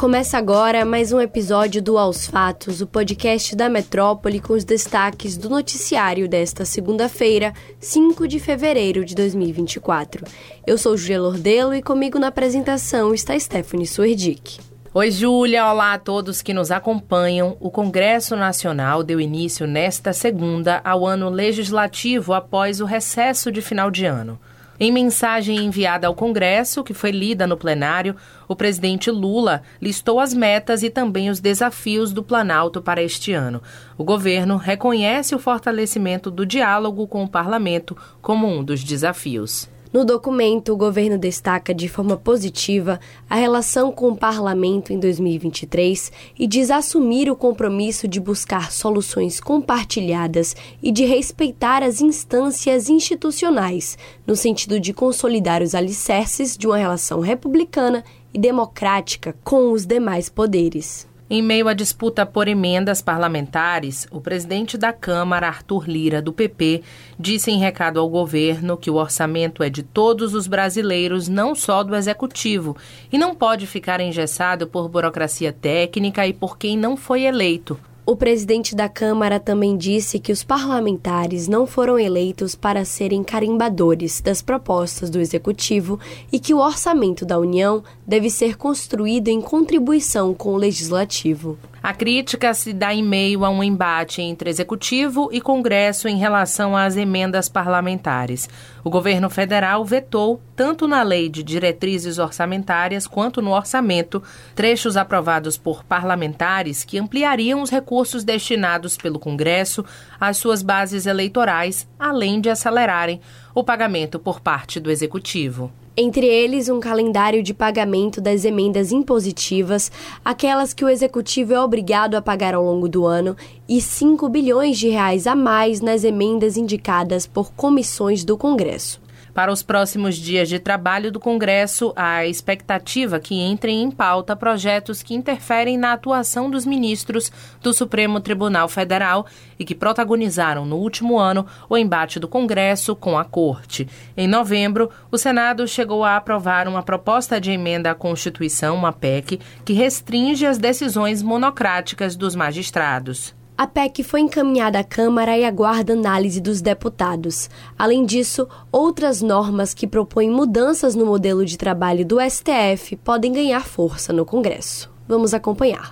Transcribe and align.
Começa 0.00 0.38
agora 0.38 0.82
mais 0.82 1.12
um 1.12 1.20
episódio 1.20 1.82
do 1.82 1.98
Aos 1.98 2.26
Fatos, 2.26 2.80
o 2.80 2.86
podcast 2.86 3.54
da 3.54 3.68
Metrópole 3.68 4.40
com 4.40 4.54
os 4.54 4.64
destaques 4.64 5.36
do 5.36 5.50
noticiário 5.50 6.26
desta 6.26 6.64
segunda-feira, 6.64 7.52
5 7.78 8.26
de 8.26 8.40
fevereiro 8.40 9.04
de 9.04 9.14
2024. 9.14 10.24
Eu 10.66 10.78
sou 10.78 10.96
Julia 10.96 11.20
Lordelo 11.20 11.74
e 11.74 11.82
comigo 11.82 12.18
na 12.18 12.28
apresentação 12.28 13.12
está 13.12 13.38
Stephanie 13.38 13.86
Suerdick. 13.86 14.58
Oi, 14.94 15.10
Júlia. 15.10 15.70
Olá 15.70 15.92
a 15.92 15.98
todos 15.98 16.40
que 16.40 16.54
nos 16.54 16.70
acompanham. 16.70 17.58
O 17.60 17.70
Congresso 17.70 18.34
Nacional 18.34 19.02
deu 19.02 19.20
início 19.20 19.66
nesta 19.66 20.14
segunda 20.14 20.80
ao 20.82 21.06
ano 21.06 21.28
legislativo 21.28 22.32
após 22.32 22.80
o 22.80 22.86
recesso 22.86 23.52
de 23.52 23.60
final 23.60 23.90
de 23.90 24.06
ano. 24.06 24.40
Em 24.82 24.90
mensagem 24.90 25.58
enviada 25.58 26.06
ao 26.06 26.14
Congresso, 26.14 26.82
que 26.82 26.94
foi 26.94 27.10
lida 27.10 27.46
no 27.46 27.54
plenário, 27.54 28.16
o 28.48 28.56
presidente 28.56 29.10
Lula 29.10 29.62
listou 29.78 30.18
as 30.18 30.32
metas 30.32 30.82
e 30.82 30.88
também 30.88 31.28
os 31.28 31.38
desafios 31.38 32.14
do 32.14 32.22
Planalto 32.22 32.80
para 32.80 33.02
este 33.02 33.30
ano. 33.34 33.62
O 33.98 34.04
governo 34.04 34.56
reconhece 34.56 35.34
o 35.34 35.38
fortalecimento 35.38 36.30
do 36.30 36.46
diálogo 36.46 37.06
com 37.06 37.22
o 37.22 37.28
parlamento 37.28 37.94
como 38.22 38.46
um 38.46 38.64
dos 38.64 38.82
desafios. 38.82 39.68
No 39.92 40.04
documento, 40.04 40.72
o 40.72 40.76
governo 40.76 41.18
destaca 41.18 41.74
de 41.74 41.88
forma 41.88 42.16
positiva 42.16 43.00
a 43.28 43.34
relação 43.34 43.90
com 43.90 44.10
o 44.10 44.16
parlamento 44.16 44.92
em 44.92 45.00
2023 45.00 46.12
e 46.38 46.46
diz 46.46 46.70
assumir 46.70 47.28
o 47.28 47.34
compromisso 47.34 48.06
de 48.06 48.20
buscar 48.20 48.70
soluções 48.70 49.40
compartilhadas 49.40 50.54
e 50.80 50.92
de 50.92 51.04
respeitar 51.04 51.82
as 51.82 52.00
instâncias 52.00 52.88
institucionais, 52.88 53.98
no 54.24 54.36
sentido 54.36 54.78
de 54.78 54.92
consolidar 54.92 55.60
os 55.60 55.74
alicerces 55.74 56.56
de 56.56 56.68
uma 56.68 56.76
relação 56.76 57.18
republicana 57.18 58.04
e 58.32 58.38
democrática 58.38 59.34
com 59.42 59.72
os 59.72 59.84
demais 59.84 60.28
poderes. 60.28 61.09
Em 61.32 61.40
meio 61.40 61.68
à 61.68 61.74
disputa 61.74 62.26
por 62.26 62.48
emendas 62.48 63.00
parlamentares, 63.00 64.04
o 64.10 64.20
presidente 64.20 64.76
da 64.76 64.92
Câmara, 64.92 65.46
Arthur 65.46 65.88
Lira, 65.88 66.20
do 66.20 66.32
PP, 66.32 66.82
disse 67.16 67.52
em 67.52 67.58
recado 67.60 68.00
ao 68.00 68.08
governo 68.08 68.76
que 68.76 68.90
o 68.90 68.96
orçamento 68.96 69.62
é 69.62 69.70
de 69.70 69.84
todos 69.84 70.34
os 70.34 70.48
brasileiros, 70.48 71.28
não 71.28 71.54
só 71.54 71.84
do 71.84 71.94
executivo, 71.94 72.76
e 73.12 73.16
não 73.16 73.32
pode 73.32 73.64
ficar 73.68 74.00
engessado 74.00 74.66
por 74.66 74.88
burocracia 74.88 75.52
técnica 75.52 76.26
e 76.26 76.32
por 76.32 76.58
quem 76.58 76.76
não 76.76 76.96
foi 76.96 77.22
eleito. 77.22 77.78
O 78.06 78.16
presidente 78.16 78.74
da 78.74 78.88
Câmara 78.88 79.38
também 79.38 79.76
disse 79.76 80.18
que 80.18 80.32
os 80.32 80.42
parlamentares 80.42 81.46
não 81.46 81.66
foram 81.66 81.98
eleitos 81.98 82.54
para 82.54 82.84
serem 82.84 83.22
carimbadores 83.22 84.20
das 84.20 84.40
propostas 84.42 85.10
do 85.10 85.20
Executivo 85.20 86.00
e 86.32 86.40
que 86.40 86.54
o 86.54 86.58
orçamento 86.58 87.24
da 87.24 87.38
União 87.38 87.84
deve 88.06 88.30
ser 88.30 88.56
construído 88.56 89.28
em 89.28 89.40
contribuição 89.40 90.34
com 90.34 90.54
o 90.54 90.56
Legislativo. 90.56 91.58
A 91.82 91.94
crítica 91.94 92.52
se 92.52 92.74
dá 92.74 92.92
em 92.92 93.02
meio 93.02 93.42
a 93.42 93.48
um 93.48 93.64
embate 93.64 94.20
entre 94.20 94.50
Executivo 94.50 95.30
e 95.32 95.40
Congresso 95.40 96.08
em 96.08 96.18
relação 96.18 96.76
às 96.76 96.94
emendas 96.94 97.48
parlamentares. 97.48 98.50
O 98.84 98.90
governo 98.90 99.30
federal 99.30 99.82
vetou, 99.82 100.42
tanto 100.54 100.86
na 100.86 101.02
Lei 101.02 101.30
de 101.30 101.42
Diretrizes 101.42 102.18
Orçamentárias 102.18 103.06
quanto 103.06 103.40
no 103.40 103.52
orçamento, 103.52 104.22
trechos 104.54 104.94
aprovados 104.94 105.56
por 105.56 105.82
parlamentares 105.82 106.84
que 106.84 106.98
ampliariam 106.98 107.62
os 107.62 107.70
recursos 107.70 108.24
destinados 108.24 108.98
pelo 108.98 109.18
Congresso 109.18 109.82
às 110.20 110.36
suas 110.36 110.62
bases 110.62 111.06
eleitorais, 111.06 111.88
além 111.98 112.42
de 112.42 112.50
acelerarem 112.50 113.22
o 113.54 113.64
pagamento 113.64 114.18
por 114.18 114.38
parte 114.38 114.78
do 114.78 114.90
Executivo 114.90 115.72
entre 115.96 116.26
eles 116.26 116.68
um 116.68 116.80
calendário 116.80 117.42
de 117.42 117.52
pagamento 117.52 118.20
das 118.20 118.44
emendas 118.44 118.92
impositivas, 118.92 119.90
aquelas 120.24 120.72
que 120.72 120.84
o 120.84 120.88
executivo 120.88 121.52
é 121.52 121.60
obrigado 121.60 122.14
a 122.14 122.22
pagar 122.22 122.54
ao 122.54 122.64
longo 122.64 122.88
do 122.88 123.06
ano, 123.06 123.36
e 123.68 123.80
5 123.80 124.28
bilhões 124.28 124.78
de 124.78 124.88
reais 124.88 125.26
a 125.26 125.34
mais 125.34 125.80
nas 125.80 126.04
emendas 126.04 126.56
indicadas 126.56 127.26
por 127.26 127.52
comissões 127.52 128.24
do 128.24 128.36
Congresso. 128.36 129.00
Para 129.34 129.52
os 129.52 129.62
próximos 129.62 130.16
dias 130.16 130.48
de 130.48 130.58
trabalho 130.58 131.12
do 131.12 131.20
Congresso, 131.20 131.92
há 131.94 132.26
expectativa 132.26 133.20
que 133.20 133.34
entrem 133.34 133.82
em 133.82 133.90
pauta 133.90 134.34
projetos 134.34 135.02
que 135.02 135.14
interferem 135.14 135.78
na 135.78 135.92
atuação 135.92 136.50
dos 136.50 136.66
ministros 136.66 137.30
do 137.62 137.72
Supremo 137.72 138.20
Tribunal 138.20 138.68
Federal 138.68 139.26
e 139.58 139.64
que 139.64 139.74
protagonizaram 139.74 140.66
no 140.66 140.76
último 140.76 141.18
ano 141.18 141.46
o 141.68 141.76
embate 141.76 142.18
do 142.18 142.28
Congresso 142.28 142.96
com 142.96 143.16
a 143.16 143.24
Corte. 143.24 143.88
Em 144.16 144.26
novembro, 144.26 144.90
o 145.10 145.18
Senado 145.18 145.66
chegou 145.66 146.04
a 146.04 146.16
aprovar 146.16 146.66
uma 146.66 146.82
proposta 146.82 147.40
de 147.40 147.50
emenda 147.50 147.90
à 147.90 147.94
Constituição, 147.94 148.76
uma 148.76 148.92
PEC, 148.92 149.40
que 149.64 149.72
restringe 149.72 150.44
as 150.44 150.58
decisões 150.58 151.22
monocráticas 151.22 152.16
dos 152.16 152.34
magistrados. 152.34 153.39
A 153.60 153.66
PEC 153.66 154.02
foi 154.02 154.20
encaminhada 154.20 154.78
à 154.78 154.82
Câmara 154.82 155.36
e 155.36 155.44
aguarda 155.44 155.92
análise 155.92 156.40
dos 156.40 156.62
deputados. 156.62 157.50
Além 157.78 158.06
disso, 158.06 158.48
outras 158.72 159.20
normas 159.20 159.74
que 159.74 159.86
propõem 159.86 160.30
mudanças 160.30 160.94
no 160.94 161.04
modelo 161.04 161.44
de 161.44 161.58
trabalho 161.58 162.02
do 162.02 162.16
STF 162.18 162.96
podem 163.04 163.34
ganhar 163.34 163.60
força 163.66 164.14
no 164.14 164.24
Congresso. 164.24 164.90
Vamos 165.06 165.34
acompanhar. 165.34 165.90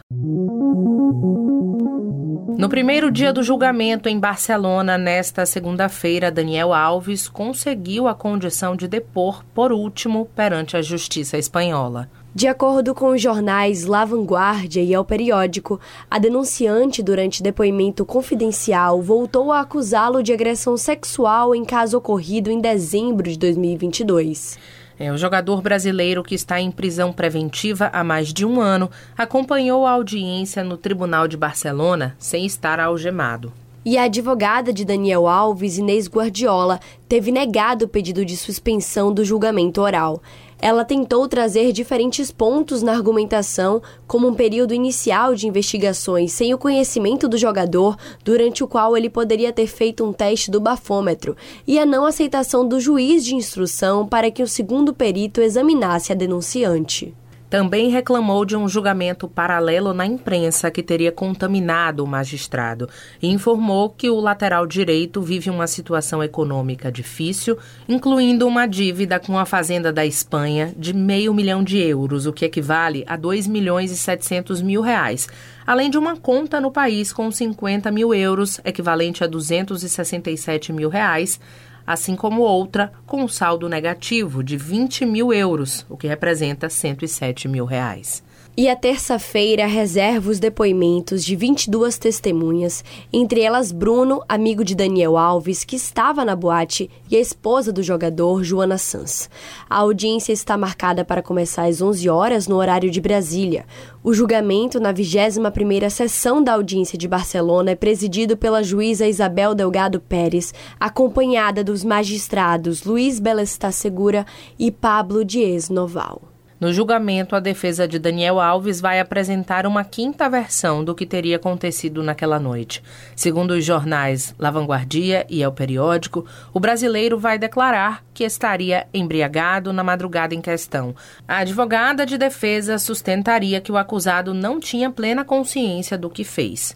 No 2.56 2.70
primeiro 2.70 3.10
dia 3.10 3.34
do 3.34 3.42
julgamento 3.42 4.08
em 4.08 4.18
Barcelona, 4.18 4.96
nesta 4.96 5.44
segunda-feira, 5.44 6.30
Daniel 6.30 6.72
Alves 6.72 7.28
conseguiu 7.28 8.08
a 8.08 8.14
condição 8.14 8.74
de 8.74 8.88
depor 8.88 9.44
por 9.52 9.72
último 9.72 10.24
perante 10.34 10.74
a 10.74 10.80
Justiça 10.80 11.36
Espanhola. 11.36 12.08
De 12.34 12.46
acordo 12.46 12.94
com 12.94 13.08
os 13.08 13.22
jornais 13.22 13.84
La 13.84 14.04
Vanguardia 14.04 14.82
e 14.82 14.92
El 14.92 15.04
Periódico, 15.04 15.80
a 16.10 16.18
denunciante, 16.18 17.02
durante 17.02 17.42
depoimento 17.42 18.04
confidencial, 18.04 19.00
voltou 19.00 19.50
a 19.50 19.60
acusá-lo 19.60 20.22
de 20.22 20.32
agressão 20.32 20.76
sexual 20.76 21.54
em 21.54 21.64
caso 21.64 21.96
ocorrido 21.96 22.50
em 22.50 22.60
dezembro 22.60 23.30
de 23.30 23.38
2022. 23.38 24.58
É, 25.00 25.10
o 25.10 25.16
jogador 25.16 25.62
brasileiro 25.62 26.22
que 26.22 26.34
está 26.34 26.60
em 26.60 26.70
prisão 26.70 27.12
preventiva 27.12 27.88
há 27.92 28.04
mais 28.04 28.32
de 28.32 28.44
um 28.44 28.60
ano 28.60 28.90
acompanhou 29.16 29.86
a 29.86 29.92
audiência 29.92 30.62
no 30.62 30.76
Tribunal 30.76 31.26
de 31.26 31.36
Barcelona 31.36 32.14
sem 32.18 32.44
estar 32.44 32.78
algemado. 32.78 33.52
E 33.84 33.96
a 33.96 34.02
advogada 34.02 34.72
de 34.72 34.84
Daniel 34.84 35.26
Alves, 35.26 35.78
Inês 35.78 36.08
Guardiola, 36.08 36.78
teve 37.08 37.30
negado 37.30 37.86
o 37.86 37.88
pedido 37.88 38.24
de 38.24 38.36
suspensão 38.36 39.14
do 39.14 39.24
julgamento 39.24 39.80
oral. 39.80 40.20
Ela 40.60 40.84
tentou 40.84 41.28
trazer 41.28 41.70
diferentes 41.72 42.32
pontos 42.32 42.82
na 42.82 42.92
argumentação, 42.92 43.80
como 44.06 44.26
um 44.26 44.34
período 44.34 44.74
inicial 44.74 45.34
de 45.34 45.46
investigações 45.46 46.32
sem 46.32 46.52
o 46.52 46.58
conhecimento 46.58 47.28
do 47.28 47.38
jogador, 47.38 47.96
durante 48.24 48.64
o 48.64 48.68
qual 48.68 48.96
ele 48.96 49.08
poderia 49.08 49.52
ter 49.52 49.68
feito 49.68 50.04
um 50.04 50.12
teste 50.12 50.50
do 50.50 50.60
bafômetro, 50.60 51.36
e 51.66 51.78
a 51.78 51.86
não 51.86 52.04
aceitação 52.04 52.66
do 52.66 52.80
juiz 52.80 53.24
de 53.24 53.36
instrução 53.36 54.06
para 54.06 54.30
que 54.30 54.42
o 54.42 54.48
segundo 54.48 54.92
perito 54.92 55.40
examinasse 55.40 56.10
a 56.10 56.14
denunciante 56.14 57.14
também 57.50 57.88
reclamou 57.90 58.44
de 58.44 58.56
um 58.56 58.68
julgamento 58.68 59.26
paralelo 59.26 59.94
na 59.94 60.04
imprensa 60.04 60.70
que 60.70 60.82
teria 60.82 61.10
contaminado 61.10 62.04
o 62.04 62.06
magistrado. 62.06 62.88
E 63.22 63.28
informou 63.28 63.90
que 63.90 64.10
o 64.10 64.20
lateral 64.20 64.66
direito 64.66 65.22
vive 65.22 65.48
uma 65.48 65.66
situação 65.66 66.22
econômica 66.22 66.92
difícil, 66.92 67.56
incluindo 67.88 68.46
uma 68.46 68.66
dívida 68.66 69.18
com 69.18 69.38
a 69.38 69.46
Fazenda 69.46 69.92
da 69.92 70.04
Espanha 70.04 70.74
de 70.76 70.94
meio 70.94 71.32
milhão 71.32 71.64
de 71.64 71.78
euros, 71.78 72.26
o 72.26 72.32
que 72.32 72.44
equivale 72.44 73.04
a 73.06 73.16
2 73.16 73.46
milhões 73.46 73.90
e 73.90 73.96
700 73.96 74.60
mil 74.60 74.82
reais, 74.82 75.28
além 75.66 75.90
de 75.90 75.98
uma 75.98 76.16
conta 76.16 76.60
no 76.60 76.70
país 76.70 77.12
com 77.12 77.30
50 77.30 77.90
mil 77.90 78.14
euros, 78.14 78.60
equivalente 78.64 79.24
a 79.24 79.26
267 79.26 80.72
mil 80.72 80.88
reais, 80.88 81.40
assim 81.88 82.14
como 82.14 82.42
outra 82.42 82.92
com 83.06 83.22
um 83.22 83.26
saldo 83.26 83.66
negativo 83.66 84.44
de 84.44 84.58
20 84.58 85.06
mil 85.06 85.32
euros, 85.32 85.86
o 85.88 85.96
que 85.96 86.06
representa 86.06 86.68
107 86.68 87.48
mil 87.48 87.64
reais. 87.64 88.22
E 88.60 88.68
a 88.68 88.74
terça-feira 88.74 89.66
reserva 89.66 90.32
os 90.32 90.40
depoimentos 90.40 91.24
de 91.24 91.36
22 91.36 91.96
testemunhas, 91.96 92.84
entre 93.12 93.40
elas 93.40 93.70
Bruno, 93.70 94.20
amigo 94.28 94.64
de 94.64 94.74
Daniel 94.74 95.16
Alves, 95.16 95.62
que 95.62 95.76
estava 95.76 96.24
na 96.24 96.34
boate, 96.34 96.90
e 97.08 97.14
a 97.14 97.20
esposa 97.20 97.72
do 97.72 97.84
jogador, 97.84 98.42
Joana 98.42 98.76
Sanz. 98.76 99.30
A 99.70 99.76
audiência 99.76 100.32
está 100.32 100.56
marcada 100.56 101.04
para 101.04 101.22
começar 101.22 101.68
às 101.68 101.80
11 101.80 102.08
horas 102.08 102.48
no 102.48 102.56
horário 102.56 102.90
de 102.90 103.00
Brasília. 103.00 103.64
O 104.02 104.12
julgamento 104.12 104.80
na 104.80 104.92
21ª 104.92 105.88
sessão 105.88 106.42
da 106.42 106.54
audiência 106.54 106.98
de 106.98 107.06
Barcelona 107.06 107.70
é 107.70 107.76
presidido 107.76 108.36
pela 108.36 108.64
juíza 108.64 109.06
Isabel 109.06 109.54
Delgado 109.54 110.00
Pérez, 110.00 110.52
acompanhada 110.80 111.62
dos 111.62 111.84
magistrados 111.84 112.82
Luiz 112.82 113.20
Belestá 113.20 113.70
Segura 113.70 114.26
e 114.58 114.72
Pablo 114.72 115.24
Dias 115.24 115.70
Noval. 115.70 116.27
No 116.60 116.72
julgamento, 116.72 117.36
a 117.36 117.40
defesa 117.40 117.86
de 117.86 118.00
Daniel 118.00 118.40
Alves 118.40 118.80
vai 118.80 118.98
apresentar 118.98 119.64
uma 119.64 119.84
quinta 119.84 120.28
versão 120.28 120.82
do 120.82 120.92
que 120.92 121.06
teria 121.06 121.36
acontecido 121.36 122.02
naquela 122.02 122.40
noite. 122.40 122.82
Segundo 123.14 123.52
os 123.52 123.64
jornais 123.64 124.34
La 124.36 124.50
Vanguardia 124.50 125.24
e 125.30 125.40
El 125.40 125.52
Periódico, 125.52 126.26
o 126.52 126.58
brasileiro 126.58 127.16
vai 127.16 127.38
declarar 127.38 128.02
que 128.12 128.24
estaria 128.24 128.88
embriagado 128.92 129.72
na 129.72 129.84
madrugada 129.84 130.34
em 130.34 130.40
questão. 130.40 130.96
A 131.28 131.38
advogada 131.38 132.04
de 132.04 132.18
defesa 132.18 132.76
sustentaria 132.76 133.60
que 133.60 133.70
o 133.70 133.76
acusado 133.76 134.34
não 134.34 134.58
tinha 134.58 134.90
plena 134.90 135.24
consciência 135.24 135.96
do 135.96 136.10
que 136.10 136.24
fez. 136.24 136.74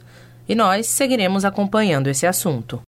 E 0.49 0.55
nós 0.55 0.87
seguiremos 0.87 1.44
acompanhando 1.44 2.06
esse 2.06 2.25
assunto. 2.25 2.81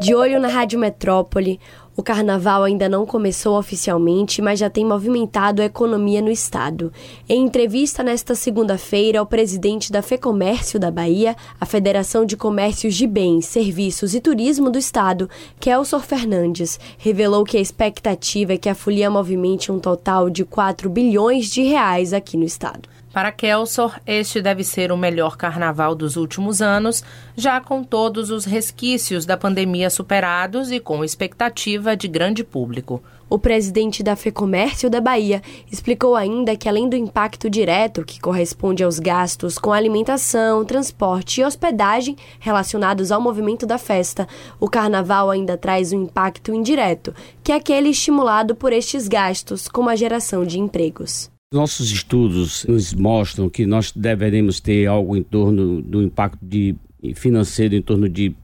De 0.00 0.14
olho 0.14 0.38
na 0.38 0.48
Rádio 0.48 0.78
Metrópole, 0.78 1.58
o 1.96 2.02
carnaval 2.02 2.62
ainda 2.62 2.90
não 2.90 3.06
começou 3.06 3.58
oficialmente, 3.58 4.42
mas 4.42 4.58
já 4.58 4.68
tem 4.68 4.84
movimentado 4.84 5.62
a 5.62 5.64
economia 5.64 6.20
no 6.20 6.30
estado. 6.30 6.92
Em 7.26 7.42
entrevista 7.42 8.02
nesta 8.02 8.34
segunda-feira, 8.34 9.22
o 9.22 9.26
presidente 9.26 9.90
da 9.90 10.02
FEComércio 10.02 10.78
da 10.78 10.90
Bahia, 10.90 11.34
a 11.58 11.64
Federação 11.64 12.26
de 12.26 12.36
Comércios 12.36 12.94
de 12.94 13.06
Bens, 13.06 13.46
Serviços 13.46 14.14
e 14.14 14.20
Turismo 14.20 14.68
do 14.68 14.78
estado, 14.78 15.30
Kelson 15.58 16.00
Fernandes, 16.00 16.78
revelou 16.98 17.44
que 17.44 17.56
a 17.56 17.60
expectativa 17.60 18.52
é 18.52 18.58
que 18.58 18.68
a 18.68 18.74
folia 18.74 19.08
movimente 19.08 19.72
um 19.72 19.78
total 19.78 20.28
de 20.28 20.44
4 20.44 20.90
bilhões 20.90 21.46
de 21.46 21.62
reais 21.62 22.12
aqui 22.12 22.36
no 22.36 22.44
estado. 22.44 22.88
Para 23.16 23.32
Kelsor, 23.32 23.98
este 24.06 24.42
deve 24.42 24.62
ser 24.62 24.92
o 24.92 24.96
melhor 24.96 25.38
carnaval 25.38 25.94
dos 25.94 26.16
últimos 26.16 26.60
anos, 26.60 27.02
já 27.34 27.58
com 27.62 27.82
todos 27.82 28.28
os 28.28 28.44
resquícios 28.44 29.24
da 29.24 29.38
pandemia 29.38 29.88
superados 29.88 30.70
e 30.70 30.78
com 30.78 31.02
expectativa 31.02 31.85
de 31.94 32.08
grande 32.08 32.42
público. 32.42 33.02
O 33.28 33.38
presidente 33.38 34.02
da 34.02 34.16
FEComércio 34.16 34.88
da 34.88 35.00
Bahia 35.00 35.42
explicou 35.70 36.14
ainda 36.14 36.56
que, 36.56 36.68
além 36.68 36.88
do 36.88 36.96
impacto 36.96 37.50
direto, 37.50 38.04
que 38.04 38.20
corresponde 38.20 38.84
aos 38.84 38.98
gastos 38.98 39.58
com 39.58 39.72
alimentação, 39.72 40.64
transporte 40.64 41.40
e 41.40 41.44
hospedagem 41.44 42.16
relacionados 42.40 43.10
ao 43.10 43.20
movimento 43.20 43.66
da 43.66 43.78
festa, 43.78 44.28
o 44.60 44.68
carnaval 44.68 45.30
ainda 45.30 45.56
traz 45.56 45.92
um 45.92 46.04
impacto 46.04 46.54
indireto, 46.54 47.14
que 47.42 47.52
é 47.52 47.56
aquele 47.56 47.88
estimulado 47.88 48.54
por 48.54 48.72
estes 48.72 49.08
gastos, 49.08 49.68
como 49.68 49.90
a 49.90 49.96
geração 49.96 50.44
de 50.44 50.58
empregos. 50.58 51.30
Nossos 51.52 51.90
estudos 51.90 52.64
nos 52.64 52.92
mostram 52.92 53.48
que 53.48 53.66
nós 53.66 53.92
deveremos 53.92 54.60
ter 54.60 54.86
algo 54.86 55.16
em 55.16 55.22
torno 55.22 55.80
do 55.80 56.02
impacto 56.02 56.38
de, 56.44 56.74
financeiro 57.14 57.74
em 57.74 57.82
torno 57.82 58.08
de 58.08 58.34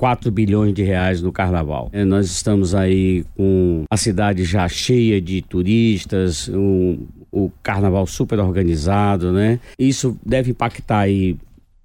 4 0.00 0.30
bilhões 0.30 0.72
de 0.72 0.82
reais 0.82 1.20
no 1.20 1.30
carnaval. 1.30 1.90
É, 1.92 2.06
nós 2.06 2.24
estamos 2.24 2.74
aí 2.74 3.22
com 3.36 3.84
a 3.90 3.98
cidade 3.98 4.44
já 4.44 4.66
cheia 4.66 5.20
de 5.20 5.42
turistas, 5.42 6.48
um, 6.48 7.06
o 7.30 7.50
carnaval 7.62 8.06
super 8.06 8.38
organizado, 8.38 9.30
né? 9.30 9.60
Isso 9.78 10.16
deve 10.24 10.52
impactar 10.52 11.00
aí 11.00 11.36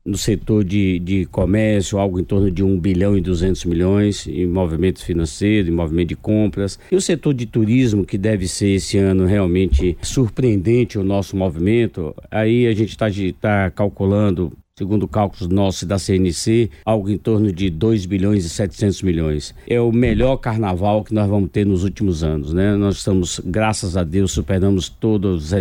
no 0.05 0.17
setor 0.17 0.63
de, 0.63 0.97
de 0.99 1.25
comércio, 1.25 1.97
algo 1.97 2.17
em 2.17 2.23
torno 2.23 2.49
de 2.49 2.63
1 2.63 2.79
bilhão 2.79 3.17
e 3.17 3.21
200 3.21 3.65
milhões 3.65 4.25
em 4.27 4.47
movimento 4.47 5.03
financeiro, 5.03 5.67
em 5.67 5.73
movimento 5.73 6.09
de 6.09 6.15
compras. 6.15 6.79
E 6.89 6.95
o 6.95 7.01
setor 7.01 7.33
de 7.33 7.45
turismo, 7.45 8.05
que 8.05 8.17
deve 8.17 8.47
ser 8.47 8.75
esse 8.75 8.97
ano 8.97 9.25
realmente 9.25 9.97
surpreendente 10.01 10.97
o 10.97 11.03
nosso 11.03 11.35
movimento, 11.35 12.15
aí 12.31 12.65
a 12.65 12.73
gente 12.73 12.91
está 12.91 13.07
tá 13.41 13.69
calculando 13.71 14.53
segundo 14.77 15.07
cálculos 15.07 15.47
nossos 15.47 15.87
da 15.87 15.97
CNC, 15.97 16.69
algo 16.83 17.09
em 17.09 17.17
torno 17.17 17.49
de 17.49 17.69
2 17.69 18.05
bilhões 18.05 18.43
e 18.43 18.49
700 18.49 19.03
milhões. 19.03 19.55
É 19.69 19.79
o 19.79 19.89
melhor 19.89 20.35
carnaval 20.35 21.01
que 21.01 21.13
nós 21.13 21.29
vamos 21.29 21.49
ter 21.49 21.65
nos 21.65 21.85
últimos 21.85 22.25
anos, 22.25 22.51
né? 22.51 22.75
Nós 22.75 22.97
estamos, 22.97 23.39
graças 23.39 23.95
a 23.95 24.03
Deus, 24.03 24.33
superamos 24.33 24.89
todos 24.89 25.53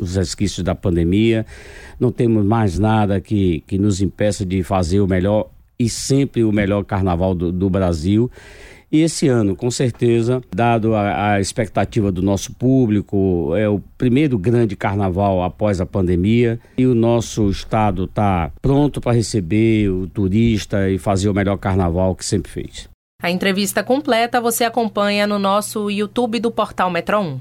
os 0.00 0.16
resquícios 0.16 0.64
da 0.64 0.74
pandemia, 0.74 1.44
não 2.00 2.10
temos 2.10 2.46
mais 2.46 2.78
nada 2.78 3.20
que, 3.20 3.62
que 3.66 3.76
nos 3.76 4.00
impeça 4.00 4.42
de 4.42 4.62
fazer 4.62 5.00
o 5.00 5.06
melhor 5.06 5.50
e 5.78 5.86
sempre 5.86 6.42
o 6.42 6.50
melhor 6.50 6.82
carnaval 6.82 7.34
do, 7.34 7.52
do 7.52 7.68
Brasil. 7.68 8.30
E 8.92 9.00
esse 9.00 9.26
ano, 9.26 9.56
com 9.56 9.70
certeza, 9.70 10.42
dado 10.54 10.94
a, 10.94 11.32
a, 11.32 11.40
expectativa 11.40 12.12
do 12.12 12.20
nosso 12.20 12.52
público, 12.52 13.54
é 13.56 13.66
o 13.66 13.80
primeiro 13.96 14.38
grande 14.38 14.76
carnaval 14.76 15.42
após 15.42 15.80
a 15.80 15.86
pandemia 15.86 16.60
e 16.76 16.84
o 16.84 16.94
nosso 16.94 17.48
estado 17.48 18.04
está 18.04 18.52
pronto 18.60 19.00
para 19.00 19.12
receber 19.12 19.88
o 19.88 20.06
turista 20.06 20.90
e 20.90 20.98
fazer 20.98 21.30
o 21.30 21.34
melhor 21.34 21.56
carnaval 21.56 22.14
que 22.14 22.22
sempre 22.22 22.52
fez. 22.52 22.86
A 23.22 23.30
entrevista 23.30 23.82
completa 23.82 24.42
você 24.42 24.64
acompanha 24.64 25.26
no 25.26 25.38
nosso 25.38 25.90
YouTube 25.90 26.38
do 26.38 26.50
Portal 26.50 26.90
Metro 26.90 27.18
1. 27.18 27.38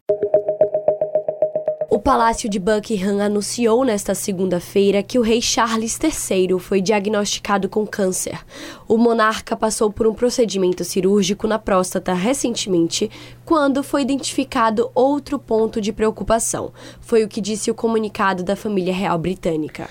O 2.01 2.03
Palácio 2.03 2.49
de 2.49 2.57
Buckingham 2.57 3.19
anunciou 3.23 3.85
nesta 3.85 4.15
segunda-feira 4.15 5.03
que 5.03 5.19
o 5.19 5.21
rei 5.21 5.39
Charles 5.39 5.99
III 6.01 6.57
foi 6.57 6.81
diagnosticado 6.81 7.69
com 7.69 7.85
câncer. 7.85 8.39
O 8.87 8.97
monarca 8.97 9.55
passou 9.55 9.91
por 9.91 10.07
um 10.07 10.13
procedimento 10.15 10.83
cirúrgico 10.83 11.45
na 11.45 11.59
próstata 11.59 12.11
recentemente, 12.11 13.07
quando 13.45 13.83
foi 13.83 14.01
identificado 14.01 14.89
outro 14.95 15.37
ponto 15.37 15.79
de 15.79 15.93
preocupação. 15.93 16.73
Foi 16.99 17.23
o 17.23 17.27
que 17.27 17.39
disse 17.39 17.69
o 17.69 17.75
comunicado 17.75 18.41
da 18.41 18.55
família 18.55 18.95
real 18.95 19.19
britânica. 19.19 19.87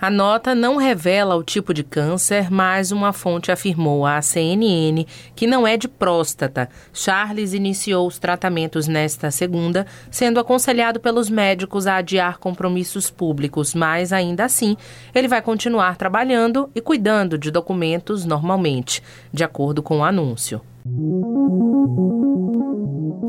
A 0.00 0.08
nota 0.10 0.54
não 0.54 0.76
revela 0.76 1.34
o 1.34 1.42
tipo 1.42 1.74
de 1.74 1.82
câncer, 1.82 2.52
mas 2.52 2.92
uma 2.92 3.12
fonte 3.12 3.50
afirmou 3.50 4.06
à 4.06 4.22
CNN 4.22 5.04
que 5.34 5.44
não 5.44 5.66
é 5.66 5.76
de 5.76 5.88
próstata. 5.88 6.68
Charles 6.92 7.52
iniciou 7.52 8.06
os 8.06 8.16
tratamentos 8.16 8.86
nesta 8.86 9.28
segunda, 9.32 9.88
sendo 10.08 10.38
aconselhado 10.38 11.00
pelos 11.00 11.28
médicos 11.28 11.88
a 11.88 11.96
adiar 11.96 12.38
compromissos 12.38 13.10
públicos, 13.10 13.74
mas 13.74 14.12
ainda 14.12 14.44
assim 14.44 14.76
ele 15.12 15.26
vai 15.26 15.42
continuar 15.42 15.96
trabalhando 15.96 16.70
e 16.76 16.80
cuidando 16.80 17.36
de 17.36 17.50
documentos 17.50 18.24
normalmente, 18.24 19.02
de 19.32 19.42
acordo 19.42 19.82
com 19.82 19.98
o 19.98 20.04
anúncio. 20.04 20.60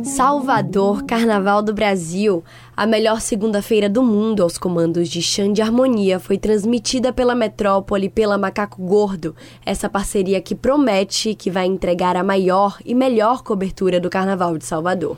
Salvador, 0.04 1.04
Carnaval 1.04 1.62
do 1.62 1.74
Brasil. 1.74 2.44
A 2.76 2.86
melhor 2.86 3.22
segunda-feira 3.22 3.90
do 3.90 4.02
mundo 4.02 4.44
aos 4.44 4.58
comandos 4.58 5.10
de 5.10 5.22
Xande 5.22 5.62
Harmonia 5.62 6.20
foi 6.20 6.38
transmitida 6.38 7.14
pela 7.14 7.36
Metrópole 7.36 8.10
pela 8.10 8.38
Macaco 8.38 8.82
Gordo. 8.82 9.36
Essa 9.66 9.90
parceria 9.90 10.42
que 10.42 10.56
promete 10.56 11.36
que 11.36 11.52
vai 11.52 11.66
entregar 11.66 12.16
a 12.16 12.24
maior 12.24 12.78
e 12.86 12.96
melhor 12.96 13.44
cobertura 13.44 14.00
do 14.00 14.10
Carnaval 14.10 14.58
de 14.58 14.66
Salvador. 14.66 15.18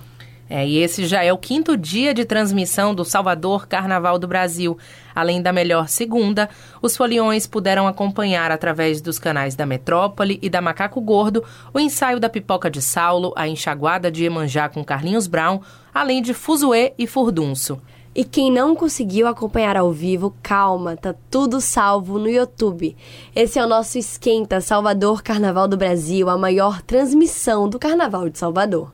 É, 0.53 0.67
e 0.67 0.79
esse 0.79 1.05
já 1.05 1.23
é 1.23 1.31
o 1.31 1.37
quinto 1.37 1.77
dia 1.77 2.13
de 2.13 2.25
transmissão 2.25 2.93
do 2.93 3.05
Salvador 3.05 3.65
Carnaval 3.65 4.19
do 4.19 4.27
Brasil. 4.27 4.77
Além 5.15 5.41
da 5.41 5.53
melhor 5.53 5.87
segunda, 5.87 6.49
os 6.81 6.97
foliões 6.97 7.47
puderam 7.47 7.87
acompanhar 7.87 8.51
através 8.51 8.99
dos 8.99 9.17
canais 9.17 9.55
da 9.55 9.65
Metrópole 9.65 10.37
e 10.41 10.49
da 10.49 10.61
Macaco 10.61 10.99
Gordo 10.99 11.41
o 11.73 11.79
ensaio 11.79 12.19
da 12.19 12.27
Pipoca 12.27 12.69
de 12.69 12.81
Saulo, 12.81 13.31
a 13.37 13.47
enxaguada 13.47 14.11
de 14.11 14.25
Emanjá 14.25 14.67
com 14.67 14.83
Carlinhos 14.83 15.25
Brown, 15.25 15.61
além 15.93 16.21
de 16.21 16.33
Fuzuê 16.33 16.91
e 16.97 17.07
Furdunço. 17.07 17.81
E 18.13 18.25
quem 18.25 18.51
não 18.51 18.75
conseguiu 18.75 19.27
acompanhar 19.27 19.77
ao 19.77 19.89
vivo, 19.89 20.35
calma, 20.43 20.97
tá 20.97 21.15
tudo 21.29 21.61
salvo 21.61 22.19
no 22.19 22.27
YouTube. 22.29 22.93
Esse 23.33 23.57
é 23.57 23.63
o 23.63 23.69
nosso 23.69 23.97
Esquenta 23.97 24.59
Salvador 24.59 25.23
Carnaval 25.23 25.69
do 25.69 25.77
Brasil, 25.77 26.29
a 26.29 26.37
maior 26.37 26.81
transmissão 26.81 27.69
do 27.69 27.79
Carnaval 27.79 28.27
de 28.27 28.37
Salvador. 28.37 28.91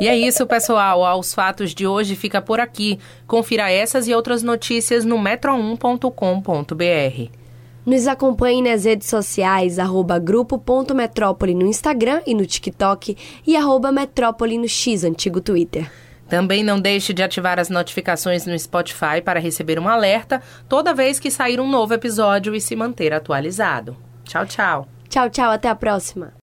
E 0.00 0.08
é 0.08 0.16
isso, 0.16 0.46
pessoal. 0.46 1.04
Aos 1.04 1.34
fatos 1.34 1.74
de 1.74 1.86
hoje 1.86 2.16
fica 2.16 2.40
por 2.40 2.58
aqui. 2.58 2.98
Confira 3.26 3.70
essas 3.70 4.08
e 4.08 4.14
outras 4.14 4.42
notícias 4.42 5.04
no 5.04 5.18
metro1.com.br. 5.18 7.40
Nos 7.84 8.06
acompanhe 8.06 8.62
nas 8.62 8.84
redes 8.84 9.08
sociais, 9.08 9.78
arroba 9.78 10.18
grupo.metrópole 10.18 11.54
no 11.54 11.66
Instagram 11.66 12.22
e 12.26 12.34
no 12.34 12.46
TikTok 12.46 13.16
e 13.46 13.56
arroba 13.56 13.92
metrópole 13.92 14.58
no 14.58 14.68
X, 14.68 15.04
antigo 15.04 15.40
Twitter. 15.40 15.90
Também 16.28 16.62
não 16.62 16.80
deixe 16.80 17.12
de 17.12 17.22
ativar 17.22 17.58
as 17.58 17.68
notificações 17.68 18.46
no 18.46 18.58
Spotify 18.58 19.20
para 19.22 19.40
receber 19.40 19.78
um 19.78 19.88
alerta 19.88 20.40
toda 20.68 20.94
vez 20.94 21.18
que 21.18 21.30
sair 21.30 21.60
um 21.60 21.68
novo 21.68 21.92
episódio 21.92 22.54
e 22.54 22.60
se 22.60 22.76
manter 22.76 23.12
atualizado. 23.12 23.96
Tchau, 24.24 24.46
tchau. 24.46 24.88
Tchau, 25.08 25.28
tchau. 25.28 25.50
Até 25.50 25.68
a 25.68 25.74
próxima. 25.74 26.39